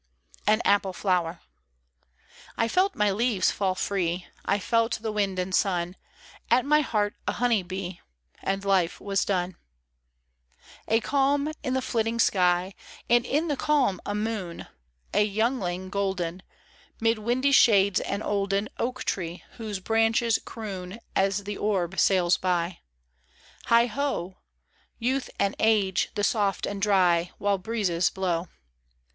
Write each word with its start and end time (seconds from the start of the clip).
AN 0.47 0.63
APPLE 0.65 0.93
FLOWER. 0.93 1.41
I 2.57 2.67
FELT 2.67 2.95
my 2.95 3.11
leaves 3.11 3.51
fall 3.51 3.75
free, 3.75 4.25
I 4.43 4.57
felt 4.57 4.97
the 5.03 5.11
wind 5.11 5.37
and 5.37 5.53
sun. 5.53 5.95
At 6.49 6.65
my 6.65 6.79
heart 6.81 7.13
a 7.27 7.33
honey 7.33 7.61
bee: 7.61 8.01
And 8.41 8.65
life 8.65 8.99
was 8.99 9.23
done. 9.23 9.57
A 10.87 11.01
CALM 11.01 11.51
in 11.61 11.75
the 11.75 11.83
flitting 11.83 12.17
sky. 12.17 12.73
And 13.11 13.27
in 13.27 13.47
the 13.47 13.55
calm 13.55 14.01
a 14.03 14.15
moon, 14.15 14.65
A 15.13 15.23
youngling 15.23 15.91
golden: 15.91 16.41
*Mid 16.99 17.19
windy 17.19 17.51
shades 17.51 17.99
an 17.99 18.23
olden 18.23 18.69
Oak 18.79 19.03
tree 19.03 19.43
whose 19.57 19.79
branches 19.79 20.39
croon 20.43 20.97
As 21.15 21.43
the 21.43 21.57
orb 21.57 21.99
sails 21.99 22.37
by. 22.37 22.79
Heigh 23.67 23.85
ho 23.85 24.23
1 24.25 24.35
Youth 24.97 25.29
and 25.39 25.55
age, 25.59 26.09
the 26.15 26.23
soft 26.23 26.65
and 26.65 26.81
dry, 26.81 27.29
While 27.37 27.59
breezes 27.59 28.09
blow. 28.09 28.47